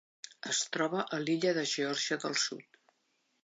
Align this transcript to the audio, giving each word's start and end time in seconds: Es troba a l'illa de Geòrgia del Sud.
Es 0.53 0.61
troba 0.77 1.03
a 1.17 1.21
l'illa 1.27 1.53
de 1.59 1.67
Geòrgia 1.75 2.21
del 2.27 2.41
Sud. 2.49 2.85